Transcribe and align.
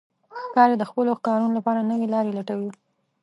ښکاري 0.45 0.75
د 0.79 0.83
خپلو 0.89 1.11
ښکارونو 1.19 1.53
لپاره 1.57 1.87
نوې 1.89 2.07
لارې 2.13 2.31
لټوي. 2.37 2.71